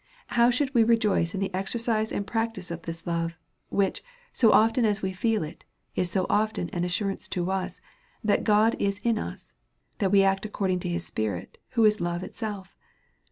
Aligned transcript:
How 0.29 0.49
should 0.49 0.73
we 0.73 0.83
rejoice 0.83 1.35
in 1.35 1.39
the 1.39 1.53
exercise 1.53 2.11
and 2.11 2.25
practice 2.25 2.71
of 2.71 2.81
this 2.81 3.05
love, 3.05 3.37
which, 3.69 4.03
so 4.33 4.51
often 4.51 4.83
as 4.83 5.03
we 5.03 5.13
feel 5.13 5.43
it, 5.43 5.63
is 5.95 6.09
so 6.09 6.25
often 6.27 6.71
an 6.71 6.83
assurance 6.83 7.27
to 7.27 7.51
us, 7.51 7.81
that 8.23 8.43
God 8.43 8.75
is 8.79 8.97
in 9.03 9.19
us, 9.19 9.51
that 9.99 10.11
we 10.11 10.23
act 10.23 10.43
according 10.43 10.79
to 10.79 10.89
his 10.89 11.05
Spirit, 11.05 11.59
who 11.77 11.85
is 11.85 12.01
love 12.01 12.23
itself? 12.23 12.75